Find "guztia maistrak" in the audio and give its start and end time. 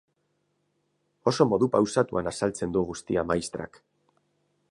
2.89-3.79